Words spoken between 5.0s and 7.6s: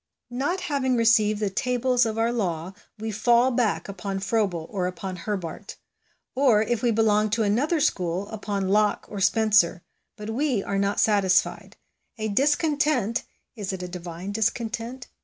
Herbart; or, if we belong to